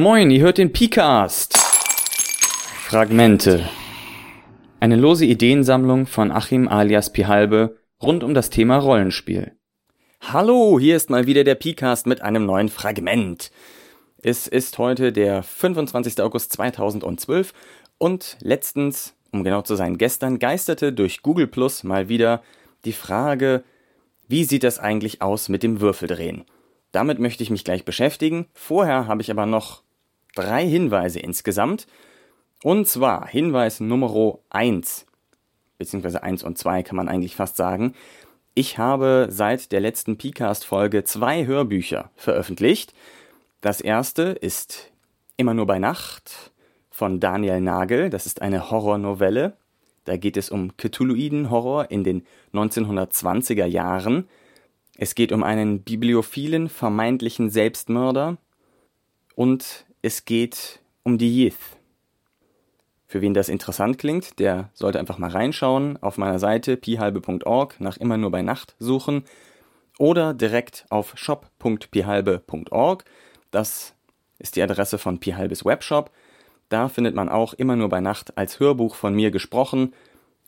[0.00, 1.58] Moin, ihr hört den Picast.
[1.58, 3.68] Fragmente.
[4.78, 9.56] Eine lose Ideensammlung von Achim alias Pihalbe rund um das Thema Rollenspiel.
[10.20, 13.50] Hallo, hier ist mal wieder der Picast mit einem neuen Fragment.
[14.22, 16.22] Es ist heute der 25.
[16.22, 17.52] August 2012
[17.98, 22.44] und letztens, um genau zu sein, gestern geisterte durch Google Plus mal wieder
[22.84, 23.64] die Frage,
[24.28, 26.44] wie sieht das eigentlich aus mit dem Würfeldrehen?
[26.92, 28.46] Damit möchte ich mich gleich beschäftigen.
[28.54, 29.82] Vorher habe ich aber noch
[30.38, 31.86] drei Hinweise insgesamt.
[32.62, 35.06] Und zwar Hinweis Nummer 1,
[35.78, 37.94] beziehungsweise 1 und 2 kann man eigentlich fast sagen.
[38.54, 42.92] Ich habe seit der letzten PCAST-Folge zwei Hörbücher veröffentlicht.
[43.60, 44.90] Das erste ist
[45.40, 46.50] Immer nur bei Nacht
[46.90, 48.10] von Daniel Nagel.
[48.10, 49.56] Das ist eine Horrornovelle.
[50.04, 54.26] Da geht es um Cthulhuiden-Horror in den 1920er Jahren.
[54.96, 58.36] Es geht um einen bibliophilen, vermeintlichen Selbstmörder.
[59.36, 61.76] Und es geht um die Yith.
[63.08, 67.98] Für wen das interessant klingt, der sollte einfach mal reinschauen, auf meiner Seite pihalbe.org nach
[67.98, 69.24] immer nur bei Nacht suchen
[69.98, 73.04] oder direkt auf shop.pihalbe.org.
[73.50, 73.94] Das
[74.38, 76.10] ist die Adresse von Pihalbes Webshop.
[76.70, 79.92] Da findet man auch immer nur bei Nacht als Hörbuch von mir gesprochen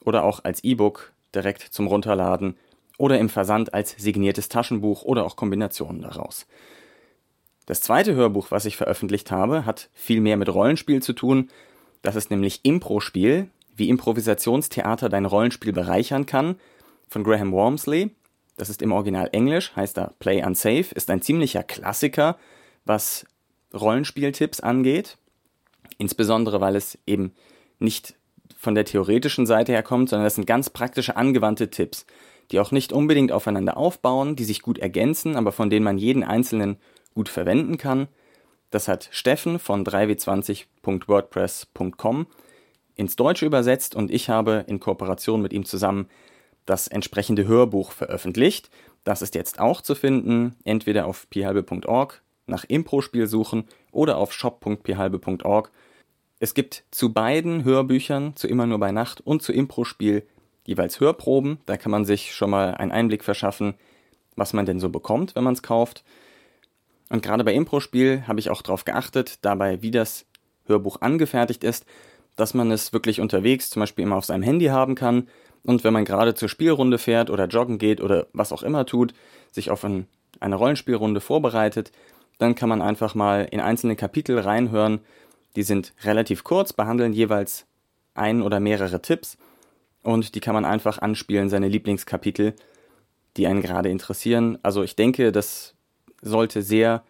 [0.03, 2.57] oder auch als E-Book direkt zum Runterladen
[2.97, 6.47] oder im Versand als signiertes Taschenbuch oder auch Kombinationen daraus.
[7.71, 11.51] Das zweite Hörbuch, was ich veröffentlicht habe, hat viel mehr mit Rollenspiel zu tun.
[12.03, 16.57] Das ist nämlich Impro-Spiel, wie Improvisationstheater dein Rollenspiel bereichern kann,
[17.09, 18.11] von Graham Wormsley.
[18.57, 22.39] Das ist im Original Englisch, heißt da Play Unsafe, ist ein ziemlicher Klassiker,
[22.87, 23.25] was
[23.73, 25.17] Rollenspieltipps angeht.
[25.97, 27.37] Insbesondere, weil es eben
[27.79, 28.17] nicht
[28.59, 32.05] von der theoretischen Seite her kommt, sondern das sind ganz praktische angewandte Tipps,
[32.51, 36.25] die auch nicht unbedingt aufeinander aufbauen, die sich gut ergänzen, aber von denen man jeden
[36.25, 36.77] einzelnen
[37.21, 38.09] gut verwenden kann.
[38.71, 42.27] Das hat Steffen von 3w20.wordpress.com
[42.95, 46.09] ins Deutsche übersetzt und ich habe in Kooperation mit ihm zusammen
[46.65, 48.71] das entsprechende Hörbuch veröffentlicht.
[49.05, 55.71] Das ist jetzt auch zu finden, entweder auf pihalbe.org nach Impro-Spiel suchen oder auf shop.pihalbe.org.
[56.39, 60.27] Es gibt zu beiden Hörbüchern, zu Immer nur bei Nacht und zu Impro-Spiel,
[60.65, 61.59] jeweils Hörproben.
[61.67, 63.75] Da kann man sich schon mal einen Einblick verschaffen,
[64.37, 66.03] was man denn so bekommt, wenn man es kauft.
[67.11, 70.25] Und gerade bei Impro-Spiel habe ich auch darauf geachtet, dabei, wie das
[70.67, 71.85] Hörbuch angefertigt ist,
[72.37, 75.27] dass man es wirklich unterwegs zum Beispiel immer auf seinem Handy haben kann
[75.65, 79.13] und wenn man gerade zur Spielrunde fährt oder joggen geht oder was auch immer tut,
[79.53, 80.07] sich auf ein,
[80.41, 81.93] eine Rollenspielrunde vorbereitet,
[82.39, 85.01] dann kann man einfach mal in einzelne Kapitel reinhören.
[85.57, 87.67] Die sind relativ kurz, behandeln jeweils
[88.15, 89.37] ein oder mehrere Tipps
[90.03, 92.55] und die kann man einfach anspielen, seine Lieblingskapitel,
[93.37, 94.59] die einen gerade interessieren.
[94.63, 95.75] Also ich denke, das
[96.23, 97.03] sollte sehr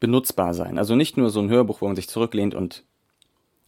[0.00, 0.78] benutzbar sein.
[0.78, 2.84] Also nicht nur so ein Hörbuch, wo man sich zurücklehnt und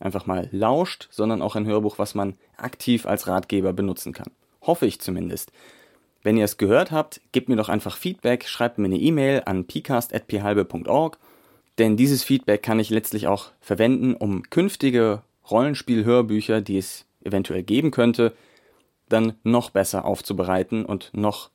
[0.00, 4.30] einfach mal lauscht, sondern auch ein Hörbuch, was man aktiv als Ratgeber benutzen kann.
[4.62, 5.52] Hoffe ich zumindest.
[6.22, 9.66] Wenn ihr es gehört habt, gebt mir doch einfach Feedback, schreibt mir eine E-Mail an
[9.66, 11.18] pcast.phalbe.org,
[11.78, 17.90] denn dieses Feedback kann ich letztlich auch verwenden, um künftige Rollenspiel-Hörbücher, die es eventuell geben
[17.90, 18.34] könnte,
[19.08, 21.50] dann noch besser aufzubereiten und noch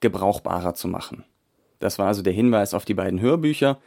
[0.00, 1.24] gebrauchbarer zu machen.
[1.82, 3.80] Das war also der Hinweis auf die beiden Hörbücher.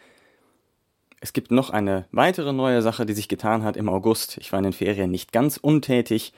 [1.22, 4.38] Es gibt noch eine weitere neue Sache, die sich getan hat im August.
[4.38, 6.34] Ich war in den Ferien nicht ganz untätig.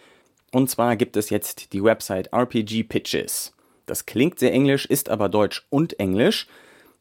[0.52, 3.54] Und zwar gibt es jetzt die Website RPG Pitches.
[3.88, 6.46] Das klingt sehr englisch, ist aber deutsch und englisch.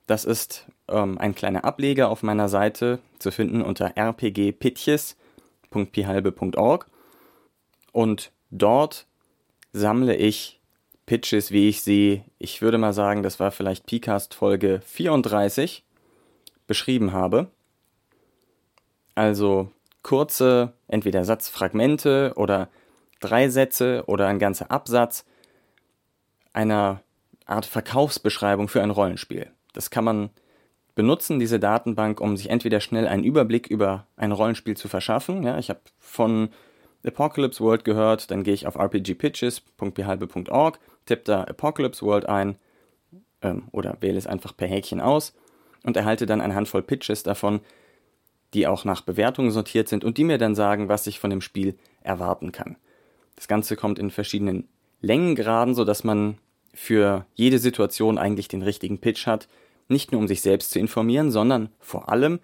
[0.06, 6.86] Das ist ähm, ein kleiner Ableger auf meiner Seite zu finden unter rpgpitches.pihalbe.org.
[7.92, 9.06] Und dort
[9.72, 10.60] sammle ich
[11.06, 15.84] Pitches, wie ich sie, ich würde mal sagen, das war vielleicht PCAST Folge 34,
[16.66, 17.48] beschrieben habe.
[19.14, 19.70] Also
[20.02, 22.68] kurze, entweder Satzfragmente oder
[23.20, 25.24] drei Sätze oder ein ganzer Absatz
[26.52, 27.00] einer
[27.46, 29.50] Art Verkaufsbeschreibung für ein Rollenspiel.
[29.72, 30.30] Das kann man
[30.94, 35.44] benutzen, diese Datenbank, um sich entweder schnell einen Überblick über ein Rollenspiel zu verschaffen.
[35.44, 36.50] Ja, ich habe von
[37.06, 42.56] Apocalypse World gehört, dann gehe ich auf rpgpitches.behalbe.org, tippe da Apocalypse World ein
[43.42, 45.34] ähm, oder wähle es einfach per Häkchen aus
[45.84, 47.60] und erhalte dann eine Handvoll Pitches davon,
[48.54, 51.40] die auch nach Bewertungen sortiert sind und die mir dann sagen, was ich von dem
[51.40, 52.76] Spiel erwarten kann.
[53.34, 54.68] Das Ganze kommt in verschiedenen
[55.00, 56.38] Längengraden, sodass man
[56.72, 59.48] für jede Situation eigentlich den richtigen Pitch hat,
[59.88, 62.40] nicht nur um sich selbst zu informieren, sondern vor allem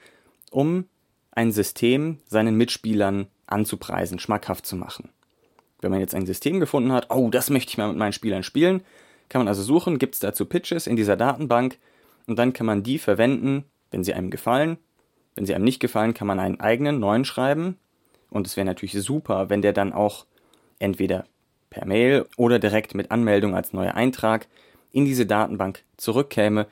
[0.51, 0.87] um
[1.31, 5.11] ein System seinen Mitspielern anzupreisen, schmackhaft zu machen.
[5.83, 8.43] Wenn man jetzt ein System gefunden hat, oh, das möchte ich mal mit meinen Spielern
[8.43, 8.83] spielen,
[9.29, 11.77] kann man also suchen, gibt es dazu Pitches in dieser Datenbank
[12.27, 14.79] und dann kann man die verwenden, wenn sie einem gefallen,
[15.35, 17.79] Wenn sie einem nicht gefallen, kann man einen eigenen neuen schreiben.
[18.31, 20.27] Und es wäre natürlich super, wenn der dann auch
[20.79, 21.25] entweder
[21.71, 24.47] per Mail oder direkt mit Anmeldung als neuer Eintrag
[24.93, 26.67] in diese Datenbank zurückkäme,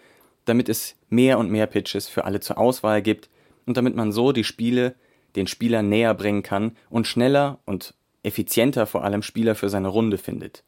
[0.45, 3.31] damit es mehr und mehr Pitches für alle zur Auswahl gibt
[3.65, 4.95] und damit man so die Spiele
[5.37, 10.19] den Spieler näher bringen kann und schneller und effizienter vor allem Spieler für seine Runde
[10.19, 10.64] findet.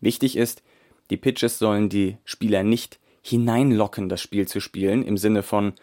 [0.00, 0.62] Wichtig ist,
[1.10, 5.74] die Pitches sollen die Spieler nicht hineinlocken, das Spiel zu spielen, im Sinne von,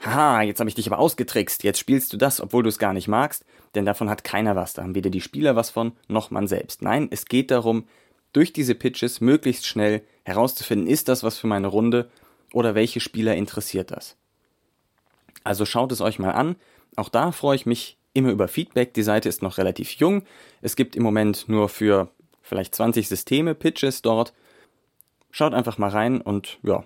[0.00, 2.92] haha, jetzt habe ich dich aber ausgetrickst, jetzt spielst du das, obwohl du es gar
[2.92, 3.44] nicht magst,
[3.74, 6.82] denn davon hat keiner was, da haben weder die Spieler was von, noch man selbst.
[6.82, 7.86] Nein, es geht darum,
[8.32, 12.10] durch diese Pitches möglichst schnell herauszufinden, ist das was für meine Runde
[12.52, 14.16] oder welche Spieler interessiert das.
[15.42, 16.56] Also schaut es euch mal an,
[16.96, 20.22] auch da freue ich mich immer über Feedback, die Seite ist noch relativ jung,
[20.62, 22.08] es gibt im Moment nur für
[22.40, 24.32] vielleicht 20 Systeme Pitches dort,
[25.36, 26.84] Schaut einfach mal rein und ja,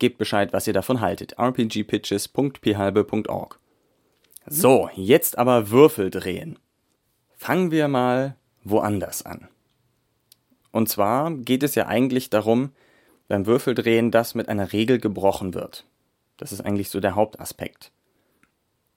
[0.00, 1.38] gebt Bescheid, was ihr davon haltet.
[1.38, 3.60] rpgpitches.phalbe.org.
[4.48, 6.58] So, jetzt aber Würfel drehen.
[7.36, 8.34] Fangen wir mal
[8.64, 9.46] woanders an.
[10.72, 12.72] Und zwar geht es ja eigentlich darum,
[13.28, 15.86] beim Würfeldrehen, dass mit einer Regel gebrochen wird.
[16.36, 17.92] Das ist eigentlich so der Hauptaspekt.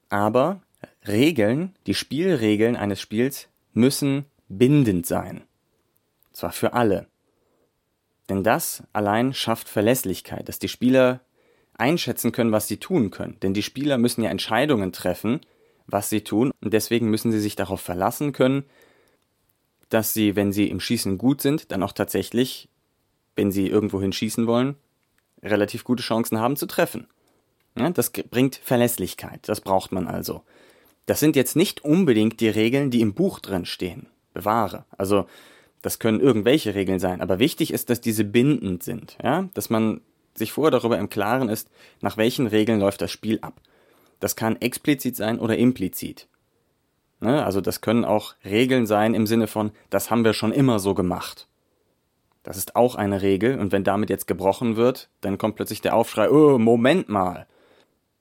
[0.09, 0.63] Aber
[1.07, 5.44] Regeln, die Spielregeln eines Spiels müssen bindend sein.
[6.33, 7.07] Zwar für alle.
[8.30, 11.21] Denn das allein schafft Verlässlichkeit, dass die Spieler
[11.77, 13.39] einschätzen können, was sie tun können.
[13.42, 15.42] Denn die Spieler müssen ja Entscheidungen treffen,
[15.86, 16.51] was sie tun.
[16.62, 18.65] Und deswegen müssen sie sich darauf verlassen können,
[19.89, 22.68] dass sie, wenn sie im Schießen gut sind, dann auch tatsächlich,
[23.36, 24.75] wenn sie irgendwohin schießen wollen,
[25.42, 27.07] relativ gute Chancen haben zu treffen.
[27.77, 29.48] Ja, das bringt Verlässlichkeit.
[29.48, 30.44] Das braucht man also.
[31.07, 34.06] Das sind jetzt nicht unbedingt die Regeln, die im Buch drin stehen.
[34.33, 34.86] Bewahre.
[34.95, 35.25] Also
[35.81, 40.01] das können irgendwelche Regeln sein, aber wichtig ist, dass diese bindend sind, ja, dass man
[40.36, 41.69] sich vorher darüber im Klaren ist,
[42.01, 43.62] nach welchen Regeln läuft das Spiel ab.
[44.19, 46.27] Das kann explizit sein oder implizit.
[47.19, 47.44] Ne?
[47.44, 50.94] Also das können auch Regeln sein im Sinne von, das haben wir schon immer so
[50.94, 51.48] gemacht.
[52.44, 55.95] Das ist auch eine Regel und wenn damit jetzt gebrochen wird, dann kommt plötzlich der
[55.95, 57.48] Aufschrei, oh, Moment mal.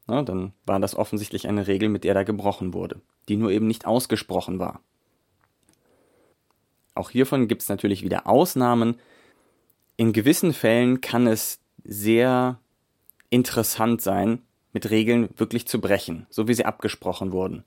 [0.07, 3.67] Na, dann war das offensichtlich eine Regel, mit der da gebrochen wurde, die nur eben
[3.67, 4.81] nicht ausgesprochen war.
[6.95, 8.99] Auch hiervon gibt es natürlich wieder Ausnahmen.
[9.97, 12.59] In gewissen Fällen kann es sehr
[13.31, 14.43] interessant sein,
[14.73, 17.65] mit Regeln wirklich zu brechen, so wie sie abgesprochen wurden.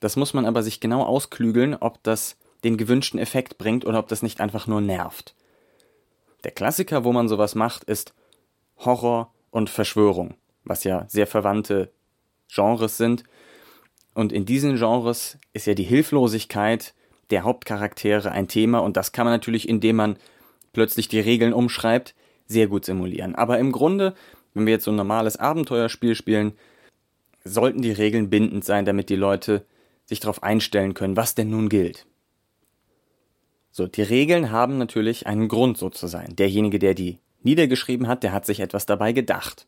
[0.00, 4.08] Das muss man aber sich genau ausklügeln, ob das den gewünschten Effekt bringt oder ob
[4.08, 5.34] das nicht einfach nur nervt.
[6.44, 8.14] Der Klassiker, wo man sowas macht, ist
[8.78, 11.90] Horror und Verschwörung, was ja sehr verwandte
[12.52, 13.24] Genres sind.
[14.14, 16.94] Und in diesen Genres ist ja die Hilflosigkeit
[17.30, 20.16] der Hauptcharaktere ein Thema und das kann man natürlich, indem man
[20.72, 22.14] plötzlich die Regeln umschreibt,
[22.46, 23.34] sehr gut simulieren.
[23.34, 24.14] Aber im Grunde,
[24.52, 26.52] wenn wir jetzt so ein normales Abenteuerspiel spielen,
[27.44, 29.64] sollten die Regeln bindend sein, damit die Leute
[30.04, 32.06] sich darauf einstellen können, was denn nun gilt.
[33.70, 36.36] So, die Regeln haben natürlich einen Grund, so zu sein.
[36.36, 39.66] Derjenige, der die niedergeschrieben hat, der hat sich etwas dabei gedacht.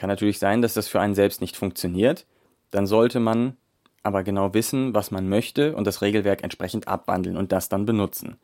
[0.00, 2.24] Kann natürlich sein, dass das für einen selbst nicht funktioniert.
[2.70, 3.58] Dann sollte man
[4.02, 8.38] aber genau wissen, was man möchte und das Regelwerk entsprechend abwandeln und das dann benutzen.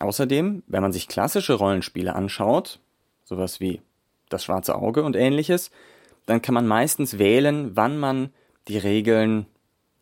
[0.00, 2.80] Außerdem, wenn man sich klassische Rollenspiele anschaut,
[3.22, 3.80] sowas wie
[4.30, 5.70] das schwarze Auge und ähnliches,
[6.26, 8.30] dann kann man meistens wählen, wann man
[8.66, 9.46] die Regeln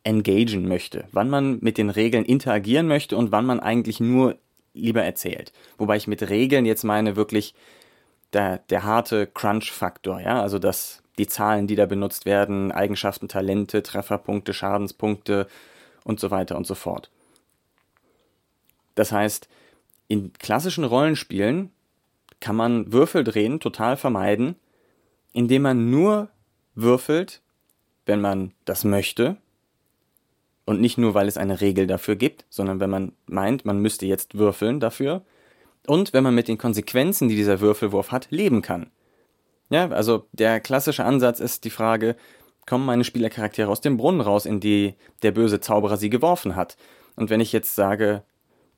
[0.04, 4.38] engagen möchte, wann man mit den Regeln interagieren möchte und wann man eigentlich nur
[4.72, 5.52] lieber erzählt.
[5.76, 7.54] Wobei ich mit Regeln jetzt meine wirklich
[8.32, 13.82] der, der harte Crunch-Faktor, ja, also das die Zahlen, die da benutzt werden, Eigenschaften, Talente,
[13.82, 15.48] Trefferpunkte, Schadenspunkte
[16.02, 17.10] und so weiter und so fort.
[18.94, 19.48] Das heißt,
[20.08, 21.70] in klassischen Rollenspielen
[22.40, 24.56] kann man Würfel drehen total vermeiden,
[25.32, 26.30] indem man nur
[26.74, 27.42] würfelt,
[28.06, 29.36] wenn man das möchte
[30.64, 34.06] und nicht nur, weil es eine Regel dafür gibt, sondern wenn man meint, man müsste
[34.06, 35.22] jetzt würfeln dafür
[35.86, 38.90] und wenn man mit den Konsequenzen, die dieser Würfelwurf hat, leben kann.
[39.70, 42.16] Ja, also der klassische Ansatz ist die Frage,
[42.66, 46.76] kommen meine Spielercharaktere aus dem Brunnen raus, in die der böse Zauberer sie geworfen hat?
[47.16, 48.22] Und wenn ich jetzt sage,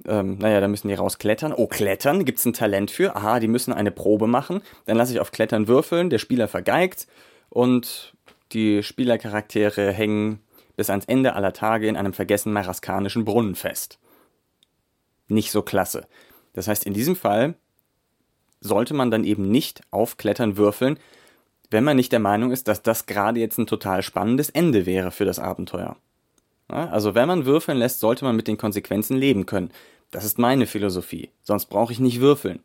[0.07, 1.53] ähm, naja, da müssen die rausklettern.
[1.53, 3.17] Oh, klettern, gibt's ein Talent für?
[3.17, 4.63] Aha, die müssen eine Probe machen.
[4.87, 7.07] Dann lasse ich auf Klettern würfeln, der Spieler vergeigt
[7.51, 8.15] und
[8.53, 10.41] die Spielercharaktere hängen
[10.77, 13.99] bis ans Ende aller Tage in einem vergessenen maraskanischen Brunnen fest.
[15.29, 16.07] Nicht so klasse.
[16.53, 17.55] Das heißt, in diesem Fall
[18.61, 20.99] sollte man dann eben nicht aufklettern würfeln,
[21.71, 25.11] wenn man nicht der Meinung ist, dass das gerade jetzt ein total spannendes Ende wäre
[25.11, 25.97] für das Abenteuer.
[26.71, 29.71] Ja, also wenn man würfeln lässt, sollte man mit den Konsequenzen leben können.
[30.11, 31.31] Das ist meine Philosophie.
[31.43, 32.61] Sonst brauche ich nicht würfeln.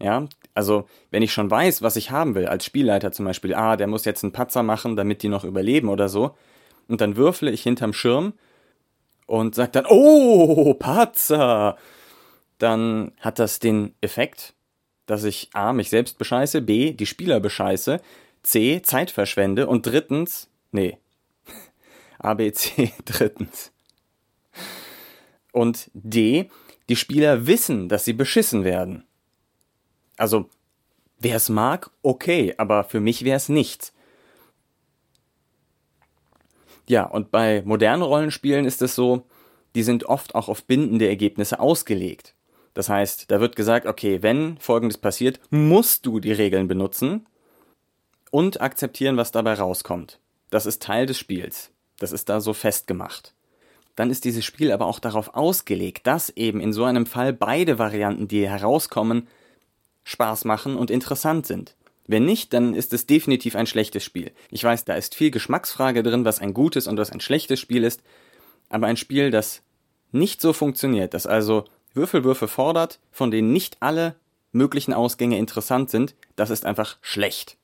[0.00, 3.76] Ja, also wenn ich schon weiß, was ich haben will, als Spielleiter zum Beispiel, ah,
[3.76, 6.36] der muss jetzt einen Patzer machen, damit die noch überleben oder so,
[6.88, 8.32] und dann würfle ich hinterm Schirm
[9.26, 11.76] und sage dann, oh, Patzer,
[12.62, 14.54] dann hat das den Effekt,
[15.06, 18.00] dass ich A, mich selbst bescheiße, B, die Spieler bescheiße,
[18.42, 20.98] C, Zeit verschwende und drittens, nee,
[22.18, 23.72] A, B, C, drittens.
[25.52, 26.48] Und D,
[26.88, 29.04] die Spieler wissen, dass sie beschissen werden.
[30.16, 30.48] Also,
[31.18, 33.92] wer es mag, okay, aber für mich wäre es nichts.
[36.88, 39.26] Ja, und bei modernen Rollenspielen ist es so,
[39.74, 42.34] die sind oft auch auf bindende Ergebnisse ausgelegt.
[42.74, 47.26] Das heißt, da wird gesagt, okay, wenn Folgendes passiert, musst du die Regeln benutzen
[48.30, 50.20] und akzeptieren, was dabei rauskommt.
[50.50, 51.70] Das ist Teil des Spiels.
[51.98, 53.34] Das ist da so festgemacht.
[53.96, 57.78] Dann ist dieses Spiel aber auch darauf ausgelegt, dass eben in so einem Fall beide
[57.78, 59.26] Varianten, die herauskommen,
[60.04, 61.76] Spaß machen und interessant sind.
[62.06, 64.32] Wenn nicht, dann ist es definitiv ein schlechtes Spiel.
[64.50, 67.84] Ich weiß, da ist viel Geschmacksfrage drin, was ein gutes und was ein schlechtes Spiel
[67.84, 68.02] ist,
[68.68, 69.62] aber ein Spiel, das
[70.10, 74.16] nicht so funktioniert, das also Würfelwürfe fordert, von denen nicht alle
[74.52, 77.56] möglichen Ausgänge interessant sind, das ist einfach schlecht.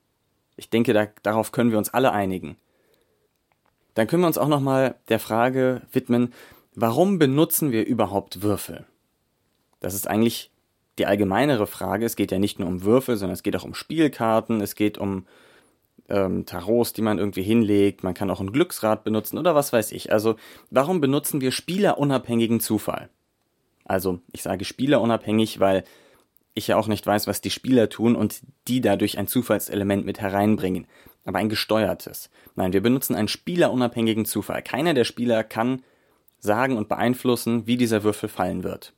[0.55, 2.57] Ich denke, da, darauf können wir uns alle einigen.
[3.93, 6.33] Dann können wir uns auch nochmal der Frage widmen,
[6.75, 8.85] warum benutzen wir überhaupt Würfel?
[9.79, 10.51] Das ist eigentlich
[10.97, 12.05] die allgemeinere Frage.
[12.05, 14.97] Es geht ja nicht nur um Würfel, sondern es geht auch um Spielkarten, es geht
[14.97, 15.25] um
[16.09, 19.91] ähm, Tarots, die man irgendwie hinlegt, man kann auch ein Glücksrad benutzen oder was weiß
[19.91, 20.11] ich.
[20.11, 20.35] Also
[20.69, 23.09] warum benutzen wir spielerunabhängigen Zufall?
[23.87, 25.83] Also ich sage spielerunabhängig, weil
[26.53, 30.19] ich ja auch nicht weiß, was die Spieler tun und die dadurch ein Zufallselement mit
[30.19, 30.87] hereinbringen.
[31.23, 32.29] Aber ein gesteuertes.
[32.55, 34.61] Nein, wir benutzen einen spielerunabhängigen Zufall.
[34.61, 35.83] Keiner der Spieler kann
[36.39, 38.93] sagen und beeinflussen, wie dieser Würfel fallen wird.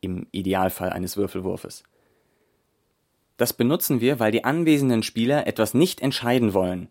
[0.00, 1.82] Im Idealfall eines Würfelwurfes.
[3.36, 6.88] Das benutzen wir, weil die anwesenden Spieler etwas nicht entscheiden wollen.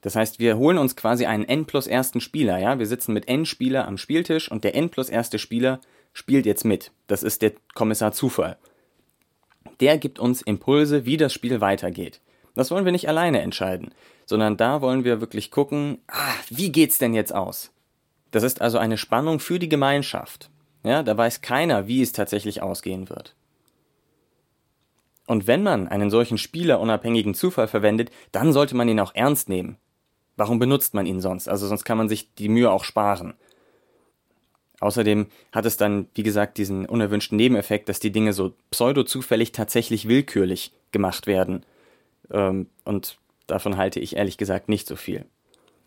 [0.00, 2.78] Das heißt, wir holen uns quasi einen n plus ersten Spieler, ja.
[2.78, 5.80] Wir sitzen mit n Spieler am Spieltisch und der n plus erste Spieler
[6.12, 6.92] spielt jetzt mit.
[7.06, 8.56] Das ist der Kommissar Zufall.
[9.80, 12.20] Der gibt uns Impulse, wie das Spiel weitergeht.
[12.54, 13.94] Das wollen wir nicht alleine entscheiden,
[14.26, 17.70] sondern da wollen wir wirklich gucken, ah, wie geht's denn jetzt aus?
[18.30, 20.50] Das ist also eine Spannung für die Gemeinschaft.
[20.82, 23.34] Ja, da weiß keiner, wie es tatsächlich ausgehen wird.
[25.26, 29.76] Und wenn man einen solchen spielerunabhängigen Zufall verwendet, dann sollte man ihn auch ernst nehmen.
[30.40, 31.50] Warum benutzt man ihn sonst?
[31.50, 33.34] Also sonst kann man sich die Mühe auch sparen.
[34.80, 40.08] Außerdem hat es dann, wie gesagt, diesen unerwünschten Nebeneffekt, dass die Dinge so pseudo-zufällig tatsächlich
[40.08, 41.66] willkürlich gemacht werden.
[42.30, 43.18] Ähm, und
[43.48, 45.26] davon halte ich ehrlich gesagt nicht so viel.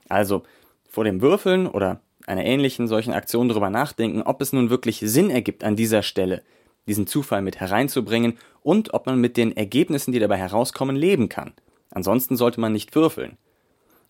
[0.07, 0.43] Also
[0.87, 5.31] vor dem Würfeln oder einer ähnlichen solchen Aktion darüber nachdenken, ob es nun wirklich Sinn
[5.31, 6.43] ergibt, an dieser Stelle
[6.85, 11.53] diesen Zufall mit hereinzubringen und ob man mit den Ergebnissen, die dabei herauskommen, leben kann.
[11.89, 13.39] Ansonsten sollte man nicht würfeln.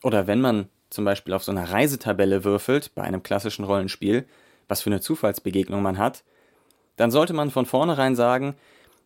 [0.04, 4.28] Oder wenn man zum Beispiel auf so einer Reisetabelle würfelt, bei einem klassischen Rollenspiel,
[4.68, 6.24] was für eine Zufallsbegegnung man hat,
[6.98, 8.56] dann sollte man von vornherein sagen,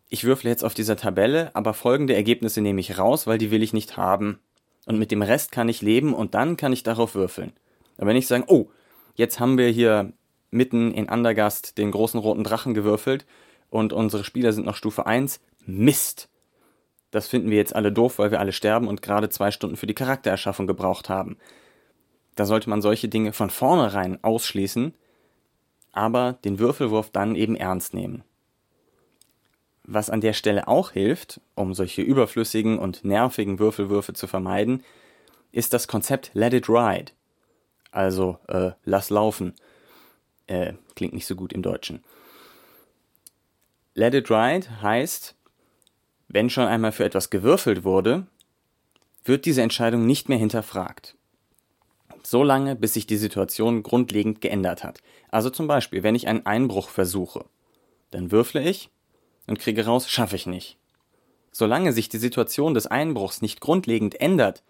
[0.10, 3.64] ich würfle jetzt auf dieser Tabelle, aber folgende Ergebnisse nehme ich raus, weil die will
[3.64, 4.40] ich nicht haben.
[4.86, 7.54] Und mit dem Rest kann ich leben und dann kann ich darauf würfeln.
[7.98, 8.70] Aber wenn ich sage, oh,
[9.16, 10.14] jetzt haben wir hier
[10.50, 13.26] mitten in Andergast den großen roten Drachen gewürfelt
[13.70, 16.30] und unsere Spieler sind noch Stufe 1, Mist
[17.12, 19.88] das finden wir jetzt alle doof, weil wir alle sterben und gerade zwei Stunden für
[19.88, 21.38] die Charaktererschaffung gebraucht haben.
[22.36, 24.94] Da sollte man solche Dinge von vornherein ausschließen,
[25.92, 28.24] aber den Würfelwurf dann eben ernst nehmen.
[29.84, 34.84] Was an der Stelle auch hilft, um solche überflüssigen und nervigen Würfelwürfe zu vermeiden,
[35.54, 37.14] ist das Konzept Let it ride.
[37.92, 39.56] Also äh, lass laufen.
[40.46, 42.04] Äh, klingt nicht so gut im Deutschen.
[43.94, 45.37] Let it ride heißt,
[46.28, 48.28] wenn schon einmal für etwas gewürfelt wurde,
[49.24, 51.16] wird diese Entscheidung nicht mehr hinterfragt.
[52.24, 55.00] So lange, bis sich die Situation grundlegend geändert hat.
[55.30, 57.46] Also zum Beispiel, wenn ich einen Einbruch versuche,
[58.12, 58.90] dann würfle ich
[59.48, 60.78] und kriege raus, schaffe ich nicht.
[61.52, 64.64] Solange sich die Situation des Einbruchs nicht grundlegend ändert,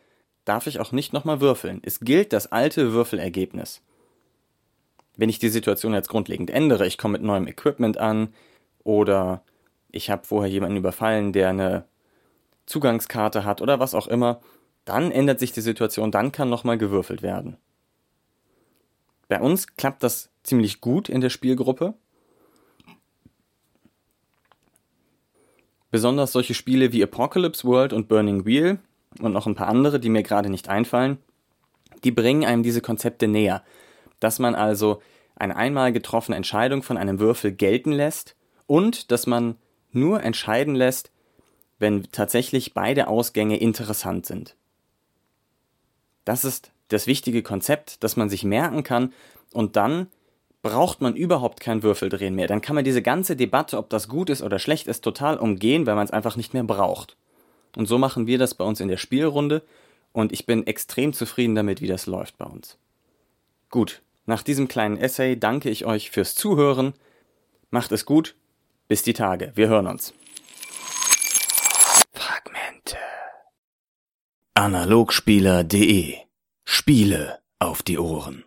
[0.46, 1.82] darf ich auch nicht nochmal würfeln.
[1.84, 3.82] Es gilt das alte Würfelergebnis.
[5.16, 8.34] Wenn ich die Situation jetzt grundlegend ändere, ich komme mit neuem Equipment an
[8.84, 9.44] oder
[9.92, 11.86] ich habe vorher jemanden überfallen, der eine
[12.66, 14.42] Zugangskarte hat oder was auch immer,
[14.86, 17.58] dann ändert sich die Situation, dann kann nochmal gewürfelt werden.
[19.28, 21.94] Bei uns klappt das ziemlich gut in der Spielgruppe.
[25.92, 28.80] Besonders solche Spiele wie Apocalypse World und Burning Wheel
[29.20, 31.18] und noch ein paar andere, die mir gerade nicht einfallen,
[32.04, 33.64] die bringen einem diese Konzepte näher.
[34.20, 35.02] Dass man also
[35.36, 39.56] eine einmal getroffene Entscheidung von einem Würfel gelten lässt und dass man
[40.00, 41.12] nur entscheiden lässt,
[41.80, 44.56] wenn tatsächlich beide Ausgänge interessant sind.
[46.26, 49.14] Das ist das wichtige Konzept, das man sich merken kann
[49.54, 50.08] und dann
[50.62, 52.48] braucht man überhaupt kein Würfeldrehen mehr.
[52.48, 55.86] Dann kann man diese ganze Debatte, ob das gut ist oder schlecht ist, total umgehen,
[55.86, 57.16] weil man es einfach nicht mehr braucht.
[57.76, 59.62] Und so machen wir das bei uns in der Spielrunde
[60.14, 62.78] und ich bin extrem zufrieden damit, wie das läuft bei uns.
[63.70, 66.94] Gut, nach diesem kleinen Essay danke ich euch fürs Zuhören.
[67.70, 68.36] Macht es gut.
[68.88, 69.52] Bis die Tage.
[69.56, 70.14] Wir hören uns.
[72.14, 72.98] Fragmente.
[74.54, 76.18] Analogspieler.de
[76.66, 78.47] Spiele auf die Ohren.